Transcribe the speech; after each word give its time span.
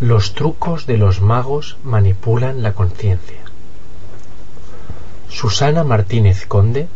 Los 0.00 0.34
trucos 0.34 0.86
de 0.86 0.98
los 0.98 1.20
magos 1.20 1.76
manipulan 1.84 2.64
la 2.64 2.72
conciencia. 2.72 3.38
Susana 5.28 5.84
Martínez 5.84 6.46
Conde 6.46 6.88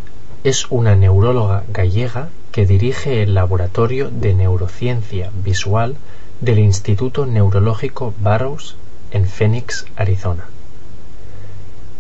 es 0.43 0.67
una 0.69 0.97
neuróloga 0.97 1.63
gallega 1.73 2.29
que 2.51 2.67
dirige 2.67 3.23
el 3.23 3.35
Laboratorio 3.35 4.11
de 4.11 4.35
Neurociencia 4.35 5.31
Visual 5.45 5.95
del 6.41 6.59
Instituto 6.59 7.25
Neurológico 7.25 8.15
Barrows 8.19 8.75
en 9.13 9.27
Phoenix, 9.27 9.87
Arizona. 9.95 10.47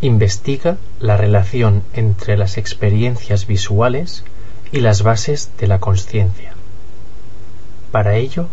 Investiga 0.00 0.78
la 0.98 1.16
relación 1.16 1.84
entre 1.92 2.36
las 2.36 2.58
experiencias 2.58 3.46
visuales 3.46 4.24
y 4.72 4.80
las 4.80 5.02
bases 5.02 5.52
de 5.58 5.68
la 5.68 5.78
conciencia. 5.78 6.54
Para 7.92 8.16
ello, 8.16 8.48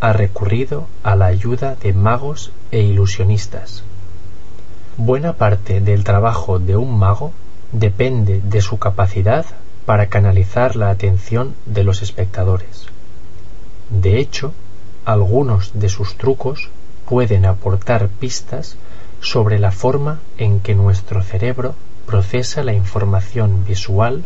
ha 0.00 0.12
recurrido 0.12 0.86
a 1.02 1.16
la 1.16 1.26
ayuda 1.26 1.76
de 1.76 1.92
magos 1.92 2.52
e 2.70 2.80
ilusionistas. 2.80 3.82
Buena 4.96 5.34
parte 5.34 5.80
del 5.80 6.04
trabajo 6.04 6.58
de 6.58 6.76
un 6.76 6.98
mago 6.98 7.32
depende 7.72 8.40
de 8.40 8.60
su 8.60 8.78
capacidad 8.78 9.46
para 9.84 10.06
canalizar 10.06 10.76
la 10.76 10.90
atención 10.90 11.54
de 11.64 11.84
los 11.84 12.02
espectadores. 12.02 12.86
De 13.90 14.18
hecho, 14.18 14.52
algunos 15.04 15.70
de 15.74 15.88
sus 15.88 16.16
trucos 16.16 16.70
pueden 17.08 17.46
aportar 17.46 18.08
pistas 18.08 18.76
sobre 19.20 19.58
la 19.58 19.70
forma 19.70 20.20
en 20.38 20.60
que 20.60 20.74
nuestro 20.74 21.22
cerebro 21.22 21.74
procesa 22.06 22.62
la 22.62 22.72
información 22.72 23.64
visual 23.64 24.24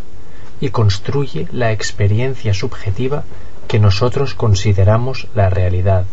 y 0.61 0.71
construye 0.71 1.47
la 1.53 1.73
experiencia 1.73 2.55
subjetiva 2.55 3.25
que 3.71 3.79
nosotros 3.79 4.35
consideramos 4.35 5.29
la 5.33 5.49
realidad. 5.49 6.05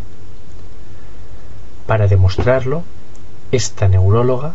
Para 1.88 2.06
demostrarlo, 2.06 2.84
esta 3.52 3.88
neuróloga 3.88 4.54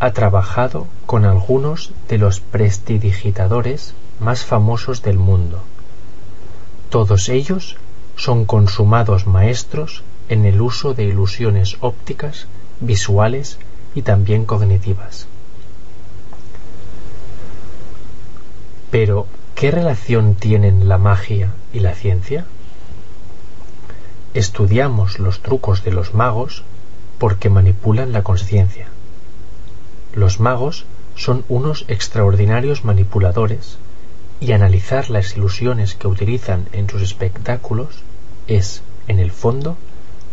ha 0.00 0.10
trabajado 0.10 0.88
con 1.06 1.26
algunos 1.26 1.92
de 2.08 2.18
los 2.18 2.40
prestidigitadores 2.40 3.94
más 4.18 4.44
famosos 4.44 5.00
del 5.02 5.16
mundo. 5.16 5.62
Todos 6.88 7.28
ellos 7.28 7.76
son 8.16 8.46
consumados 8.46 9.28
maestros 9.28 10.02
en 10.28 10.44
el 10.44 10.60
uso 10.60 10.92
de 10.92 11.04
ilusiones 11.04 11.76
ópticas, 11.80 12.48
visuales 12.80 13.60
y 13.94 14.02
también 14.02 14.44
cognitivas. 14.44 15.28
Pero, 18.90 19.28
¿qué 19.54 19.70
relación 19.70 20.34
tienen 20.34 20.88
la 20.88 20.98
magia 20.98 21.52
y 21.72 21.80
la 21.80 21.94
ciencia? 21.94 22.46
Estudiamos 24.34 25.18
los 25.18 25.40
trucos 25.40 25.84
de 25.84 25.92
los 25.92 26.14
magos 26.14 26.62
porque 27.18 27.50
manipulan 27.50 28.12
la 28.12 28.22
conciencia. 28.22 28.88
Los 30.14 30.40
magos 30.40 30.86
son 31.16 31.44
unos 31.48 31.84
extraordinarios 31.88 32.84
manipuladores 32.84 33.78
y 34.40 34.52
analizar 34.52 35.10
las 35.10 35.36
ilusiones 35.36 35.94
que 35.94 36.08
utilizan 36.08 36.66
en 36.72 36.88
sus 36.88 37.02
espectáculos 37.02 38.02
es, 38.46 38.82
en 39.06 39.18
el 39.18 39.30
fondo, 39.30 39.76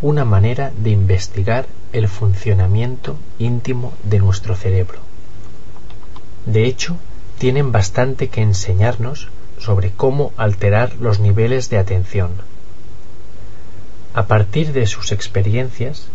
una 0.01 0.25
manera 0.25 0.71
de 0.77 0.91
investigar 0.91 1.67
el 1.91 2.07
funcionamiento 2.07 3.17
íntimo 3.39 3.93
de 4.03 4.19
nuestro 4.19 4.55
cerebro. 4.55 4.99
De 6.45 6.65
hecho, 6.65 6.95
tienen 7.37 7.71
bastante 7.71 8.29
que 8.29 8.41
enseñarnos 8.41 9.29
sobre 9.57 9.91
cómo 9.91 10.31
alterar 10.37 10.93
los 10.99 11.19
niveles 11.19 11.69
de 11.69 11.77
atención. 11.77 12.31
A 14.13 14.25
partir 14.25 14.73
de 14.73 14.87
sus 14.87 15.11
experiencias, 15.11 16.07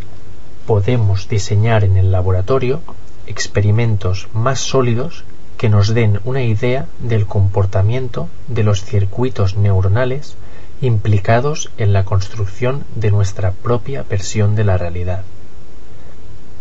podemos 0.67 1.29
diseñar 1.29 1.85
en 1.85 1.97
el 1.97 2.13
laboratorio 2.13 2.81
experimentos 3.27 4.29
más 4.33 4.61
sólidos 4.61 5.25
que 5.57 5.69
nos 5.69 5.95
den 5.95 6.21
una 6.25 6.43
idea 6.43 6.87
del 6.99 7.27
comportamiento 7.27 8.29
de 8.49 8.65
los 8.65 8.85
circuitos 8.85 9.57
neuronales 9.57 10.35
implicados 10.81 11.71
en 11.79 11.93
la 11.93 12.05
construcción 12.05 12.85
de 12.97 13.13
nuestra 13.13 13.53
propia 13.53 14.03
versión 14.03 14.57
de 14.57 14.65
la 14.65 14.77
realidad. 14.77 15.23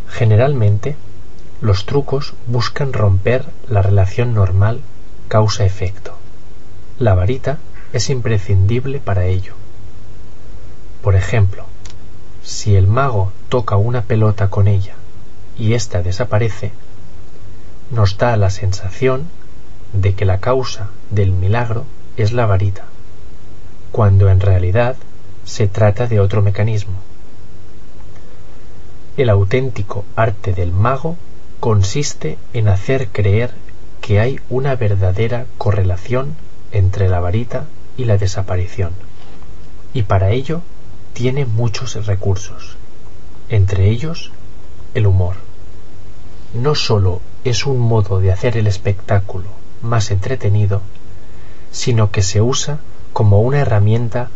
Generalmente, 0.08 0.96
los 1.62 1.86
trucos 1.86 2.36
buscan 2.46 2.94
romper 2.94 3.46
la 3.68 3.82
relación 3.82 4.36
normal 4.36 4.82
causa-efecto. 5.28 6.21
La 7.02 7.16
varita 7.16 7.58
es 7.94 8.12
imprescindible 8.12 9.00
para 9.00 9.26
ello. 9.26 9.56
Por 11.02 11.16
ejemplo, 11.16 11.66
si 12.44 12.76
el 12.76 12.86
mago 12.86 13.32
toca 13.50 13.76
una 13.76 14.04
pelota 14.04 14.52
con 14.52 14.68
ella 14.68 14.94
y 15.58 15.74
ésta 15.74 16.04
desaparece, 16.04 16.72
nos 17.90 18.20
da 18.20 18.38
la 18.38 18.52
sensación 18.52 19.26
de 19.94 20.14
que 20.14 20.26
la 20.26 20.40
causa 20.40 20.92
del 21.10 21.32
milagro 21.32 21.86
es 22.18 22.34
la 22.34 22.46
varita, 22.46 22.86
cuando 23.92 24.30
en 24.30 24.40
realidad 24.40 24.96
se 25.44 25.68
trata 25.68 26.06
de 26.06 26.20
otro 26.20 26.44
mecanismo. 26.44 26.94
El 29.18 29.32
auténtico 29.32 30.06
arte 30.16 30.54
del 30.54 30.72
mago 30.72 31.18
consiste 31.60 32.38
en 32.54 32.68
hacer 32.68 33.08
creer 33.08 33.56
que 34.02 34.20
hay 34.20 34.40
una 34.52 34.76
verdadera 34.76 35.48
correlación 35.58 36.36
entre 36.72 37.10
la 37.10 37.20
varita 37.20 37.66
y 37.98 38.06
la 38.06 38.18
desaparición, 38.18 38.92
y 39.94 40.04
para 40.04 40.32
ello 40.32 40.62
tiene 41.14 41.46
muchos 41.46 42.06
recursos, 42.06 42.78
entre 43.50 43.90
ellos 43.90 44.32
el 44.94 45.08
humor. 45.08 45.36
No 46.54 46.76
sólo 46.76 47.22
es 47.44 47.66
un 47.66 47.80
modo 47.80 48.20
de 48.20 48.32
hacer 48.32 48.58
el 48.58 48.68
espectáculo 48.68 49.48
más 49.82 50.12
entretenido, 50.12 50.82
sino 51.72 52.12
que 52.12 52.22
se 52.22 52.42
usa 52.42 52.80
como 53.14 53.42
una 53.42 53.60
herramienta 53.60 54.30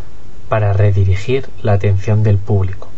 para 0.50 0.74
redirigir 0.74 1.50
la 1.62 1.74
atención 1.74 2.24
del 2.24 2.38
público. 2.38 2.90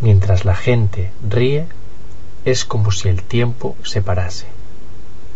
Mientras 0.00 0.44
la 0.44 0.54
gente 0.54 1.10
ríe, 1.28 1.66
es 2.44 2.64
como 2.64 2.92
si 2.92 3.08
el 3.08 3.22
tiempo 3.22 3.76
se 3.82 4.00
parase. 4.00 4.46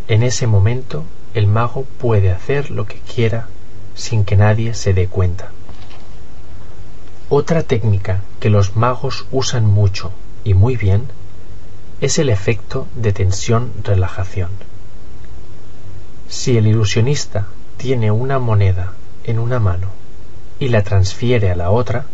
En 0.08 0.22
ese 0.22 0.46
momento 0.46 1.04
el 1.34 1.46
mago 1.46 1.84
puede 1.98 2.30
hacer 2.30 2.70
lo 2.70 2.86
que 2.86 2.98
quiera 2.98 3.48
sin 3.94 4.24
que 4.24 4.36
nadie 4.36 4.74
se 4.74 4.92
dé 4.92 5.06
cuenta. 5.06 5.50
Otra 7.28 7.62
técnica 7.62 8.20
que 8.40 8.50
los 8.50 8.76
magos 8.76 9.26
usan 9.30 9.64
mucho 9.64 10.12
y 10.44 10.52
muy 10.54 10.76
bien 10.76 11.08
es 12.00 12.18
el 12.18 12.28
efecto 12.28 12.86
de 12.96 13.12
tensión-relajación. 13.12 14.50
Si 16.28 16.56
el 16.56 16.66
ilusionista 16.66 17.46
tiene 17.78 18.10
una 18.10 18.38
moneda 18.38 18.92
en 19.24 19.38
una 19.38 19.58
mano 19.58 19.88
y 20.58 20.68
la 20.68 20.82
transfiere 20.82 21.50
a 21.50 21.56
la 21.56 21.70
otra, 21.70 22.06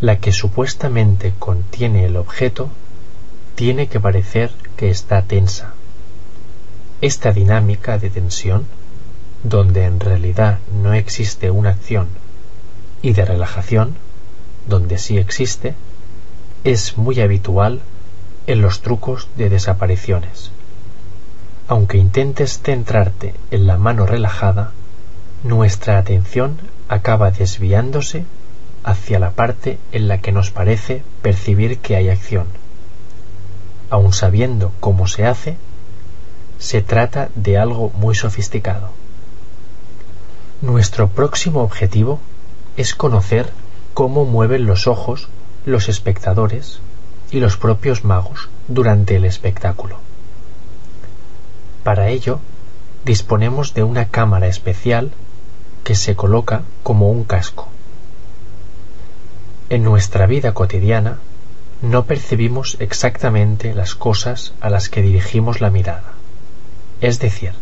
la 0.00 0.18
que 0.18 0.32
supuestamente 0.32 1.34
contiene 1.38 2.06
el 2.06 2.16
objeto 2.16 2.70
tiene 3.54 3.88
que 3.88 4.00
parecer 4.00 4.52
que 4.76 4.90
está 4.90 5.22
tensa 5.22 5.74
esta 7.00 7.32
dinámica 7.32 7.98
de 7.98 8.10
tensión, 8.10 8.66
donde 9.42 9.84
en 9.84 10.00
realidad 10.00 10.58
no 10.82 10.94
existe 10.94 11.50
una 11.50 11.70
acción, 11.70 12.08
y 13.02 13.12
de 13.12 13.24
relajación, 13.24 13.94
donde 14.66 14.98
sí 14.98 15.18
existe, 15.18 15.74
es 16.64 16.96
muy 16.96 17.20
habitual 17.20 17.80
en 18.46 18.62
los 18.62 18.80
trucos 18.80 19.28
de 19.36 19.50
desapariciones. 19.50 20.50
Aunque 21.68 21.98
intentes 21.98 22.60
centrarte 22.62 23.34
en 23.50 23.66
la 23.66 23.76
mano 23.76 24.06
relajada, 24.06 24.72
nuestra 25.42 25.98
atención 25.98 26.58
acaba 26.88 27.30
desviándose 27.30 28.24
hacia 28.82 29.18
la 29.18 29.30
parte 29.30 29.78
en 29.92 30.08
la 30.08 30.18
que 30.18 30.32
nos 30.32 30.50
parece 30.50 31.02
percibir 31.22 31.78
que 31.78 31.96
hay 31.96 32.08
acción. 32.08 32.46
Aun 33.90 34.12
sabiendo 34.12 34.72
cómo 34.80 35.06
se 35.06 35.26
hace, 35.26 35.56
se 36.58 36.82
trata 36.82 37.28
de 37.34 37.58
algo 37.58 37.90
muy 37.90 38.14
sofisticado. 38.14 38.90
Nuestro 40.62 41.08
próximo 41.08 41.62
objetivo 41.62 42.20
es 42.76 42.94
conocer 42.94 43.50
cómo 43.92 44.24
mueven 44.24 44.66
los 44.66 44.86
ojos 44.86 45.28
los 45.66 45.88
espectadores 45.88 46.80
y 47.30 47.40
los 47.40 47.56
propios 47.56 48.04
magos 48.04 48.48
durante 48.68 49.16
el 49.16 49.24
espectáculo. 49.24 49.98
Para 51.82 52.08
ello, 52.08 52.40
disponemos 53.04 53.74
de 53.74 53.82
una 53.82 54.08
cámara 54.08 54.46
especial 54.46 55.12
que 55.84 55.94
se 55.94 56.16
coloca 56.16 56.62
como 56.82 57.10
un 57.10 57.24
casco. 57.24 57.68
En 59.68 59.84
nuestra 59.84 60.26
vida 60.26 60.52
cotidiana 60.52 61.18
no 61.82 62.04
percibimos 62.04 62.76
exactamente 62.80 63.74
las 63.74 63.94
cosas 63.94 64.54
a 64.60 64.70
las 64.70 64.88
que 64.88 65.02
dirigimos 65.02 65.60
la 65.60 65.70
mirada. 65.70 66.13
Es 67.00 67.18
decir, 67.18 67.52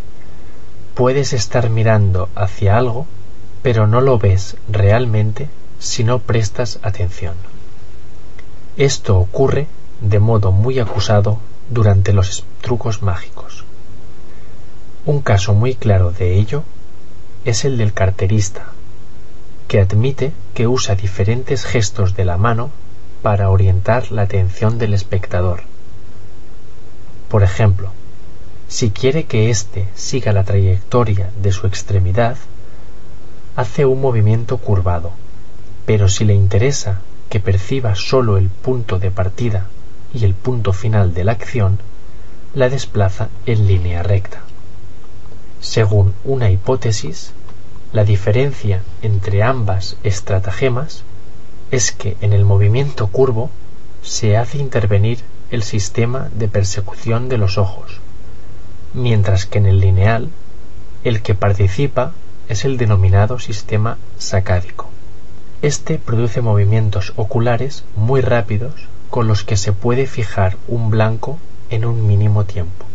puedes 0.95 1.33
estar 1.33 1.71
mirando 1.71 2.29
hacia 2.35 2.77
algo, 2.77 3.07
pero 3.63 3.87
no 3.87 4.01
lo 4.01 4.19
ves 4.19 4.57
realmente 4.69 5.49
si 5.79 6.05
no 6.05 6.19
prestas 6.21 6.79
atención. 6.83 7.35
Esto 8.77 9.19
ocurre 9.19 9.67
de 10.01 10.19
modo 10.19 10.53
muy 10.53 10.79
acusado 10.79 11.39
durante 11.69 12.13
los 12.13 12.45
trucos 12.61 13.03
mágicos. 13.03 13.65
Un 15.05 15.21
caso 15.21 15.55
muy 15.55 15.75
claro 15.75 16.13
de 16.13 16.39
ello 16.39 16.65
es 17.45 17.65
el 17.65 17.77
del 17.77 17.93
carterista, 17.93 18.67
que 19.69 19.81
admite 19.81 20.33
que 20.55 20.69
usa 20.69 20.95
diferentes 20.95 21.65
gestos 21.65 22.15
de 22.15 22.25
la 22.25 22.37
mano 22.37 22.71
para 23.23 23.51
orientar 23.51 24.13
la 24.13 24.23
atención 24.23 24.79
del 24.79 24.95
espectador. 24.95 25.63
Por 27.29 27.43
ejemplo, 27.43 27.91
si 28.73 28.91
quiere 28.91 29.25
que 29.25 29.51
éste 29.51 29.87
siga 29.95 30.33
la 30.33 30.45
trayectoria 30.45 31.31
de 31.43 31.53
su 31.53 31.67
extremidad, 31.67 32.39
hace 33.55 33.85
un 33.85 34.01
movimiento 34.01 34.57
curvado, 34.57 35.13
pero 35.85 36.09
si 36.09 36.25
le 36.25 36.33
interesa 36.33 37.03
que 37.29 37.39
perciba 37.39 37.95
solo 37.95 38.39
el 38.39 38.49
punto 38.49 38.99
de 38.99 39.11
partida 39.11 39.67
y 40.15 40.25
el 40.25 40.33
punto 40.33 40.73
final 40.73 41.13
de 41.13 41.23
la 41.23 41.33
acción, 41.33 41.81
la 42.55 42.71
desplaza 42.71 43.29
en 43.45 43.67
línea 43.67 44.03
recta. 44.03 44.41
Según 45.61 46.15
una 46.25 46.51
hipótesis, 46.51 47.35
la 47.93 48.05
diferencia 48.05 48.83
entre 49.03 49.43
ambas 49.43 49.99
estratagemas 50.03 51.05
es 51.71 51.93
que 51.93 52.17
en 52.23 52.33
el 52.33 52.47
movimiento 52.47 53.09
curvo 53.09 53.51
se 54.03 54.39
hace 54.39 54.57
intervenir 54.57 55.19
el 55.51 55.63
sistema 55.63 56.31
de 56.35 56.49
persecución 56.49 57.29
de 57.29 57.37
los 57.37 57.59
ojos, 57.59 58.01
mientras 58.95 59.47
que 59.47 59.59
en 59.59 59.67
el 59.67 59.81
lineal 59.81 60.31
el 61.05 61.23
que 61.23 61.35
participa 61.35 62.13
es 62.49 62.65
el 62.65 62.77
denominado 62.77 63.39
sistema 63.39 63.99
sacádico. 64.19 64.89
Este 65.63 65.99
produce 65.99 66.43
movimientos 66.43 67.13
oculares 67.17 67.85
muy 67.97 68.21
rápidos 68.21 68.75
con 69.11 69.29
los 69.29 69.45
que 69.45 69.57
se 69.57 69.73
puede 69.73 70.07
fijar 70.07 70.57
un 70.69 70.91
blanco 70.91 71.39
en 71.71 71.85
un 71.85 72.07
mínimo 72.07 72.45
tiempo. 72.45 72.87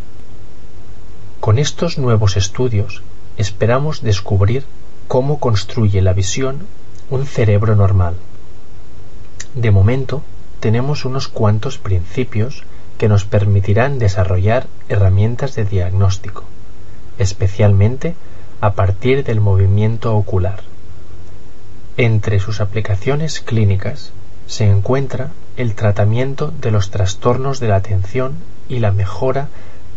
Con 1.40 1.60
estos 1.60 1.98
nuevos 1.98 2.38
estudios 2.38 3.04
esperamos 3.38 4.02
descubrir 4.02 4.66
cómo 5.08 5.40
construye 5.40 6.02
la 6.02 6.14
visión 6.14 6.66
un 7.10 7.26
cerebro 7.26 7.76
normal. 7.76 8.16
De 9.56 9.72
momento, 9.72 10.24
tenemos 10.60 11.06
unos 11.06 11.28
cuantos 11.28 11.78
principios 11.78 12.64
que 12.98 13.08
nos 13.08 13.26
permitirán 13.26 14.00
desarrollar 14.00 14.68
herramientas 14.90 15.56
de 15.56 15.66
diagnóstico, 15.66 16.44
especialmente 17.18 18.16
a 18.62 18.74
partir 18.74 19.24
del 19.24 19.40
movimiento 19.40 20.16
ocular. 20.16 20.62
Entre 21.96 22.40
sus 22.40 22.62
aplicaciones 22.62 23.40
clínicas 23.40 24.12
se 24.48 24.66
encuentra 24.66 25.32
el 25.58 25.76
tratamiento 25.76 26.54
de 26.62 26.72
los 26.72 26.90
trastornos 26.90 27.60
de 27.60 27.68
la 27.68 27.76
atención 27.76 28.36
y 28.70 28.80
la 28.80 28.92
mejora 28.92 29.50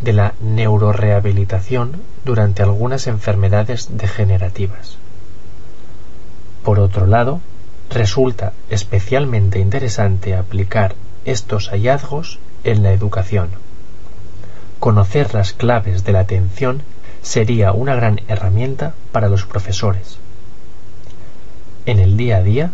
de 0.03 0.13
la 0.13 0.35
neurorehabilitación 0.41 2.03
durante 2.25 2.63
algunas 2.63 3.07
enfermedades 3.07 3.89
degenerativas. 3.97 4.97
Por 6.65 6.81
otro 6.81 7.07
lado, 7.07 7.41
resulta 7.91 8.53
especialmente 8.71 9.59
interesante 9.59 10.35
aplicar 10.35 10.95
estos 11.25 11.69
hallazgos 11.69 12.39
en 12.65 12.83
la 12.83 12.93
educación. 12.93 13.51
Conocer 14.79 15.35
las 15.35 15.53
claves 15.53 16.05
de 16.05 16.13
la 16.13 16.21
atención 16.21 16.83
sería 17.23 17.73
una 17.73 17.95
gran 17.95 18.21
herramienta 18.29 18.95
para 19.13 19.29
los 19.29 19.45
profesores. 19.45 20.19
En 21.87 21.99
el 21.99 22.17
día 22.17 22.39
a 22.39 22.43
día, 22.43 22.71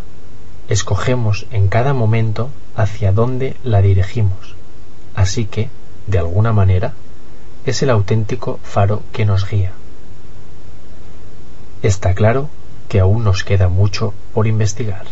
escogemos 0.69 1.45
en 1.51 1.67
cada 1.67 1.93
momento 1.93 2.49
hacia 2.75 3.11
dónde 3.11 3.55
la 3.63 3.81
dirigimos, 3.81 4.55
así 5.15 5.45
que, 5.45 5.69
de 6.07 6.19
alguna 6.19 6.53
manera, 6.53 6.93
es 7.65 7.81
el 7.83 7.89
auténtico 7.89 8.59
faro 8.63 9.03
que 9.11 9.25
nos 9.25 9.49
guía. 9.49 9.71
Está 11.81 12.13
claro 12.13 12.49
que 12.87 12.99
aún 12.99 13.23
nos 13.23 13.43
queda 13.43 13.67
mucho 13.67 14.13
por 14.33 14.47
investigar. 14.47 15.05